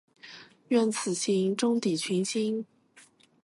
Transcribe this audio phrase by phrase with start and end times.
[0.69, 2.65] 愿此行，终抵群星。